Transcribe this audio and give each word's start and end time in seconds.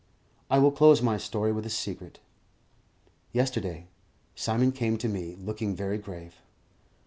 I 0.49 0.57
will 0.57 0.71
close 0.71 0.99
my 0.99 1.19
story 1.19 1.51
with 1.51 1.63
a 1.63 1.69
secret. 1.69 2.17
Yesterday, 3.33 3.85
Simon 4.33 4.71
came 4.71 4.97
to 4.97 5.07
me, 5.07 5.35
looking 5.35 5.75
very 5.75 5.99
grave. 5.99 6.37